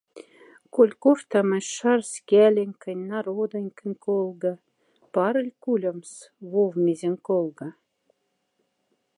Коль 0.73 0.93
корхтамась 1.03 1.71
шарсь 1.75 2.17
кяленьконь, 2.29 3.05
народоньконь 3.11 3.99
колга, 4.05 4.53
пароль 5.13 5.53
кулемс 5.63 6.11
вов 6.51 6.71
мезень 6.83 7.19
колга. 7.27 7.69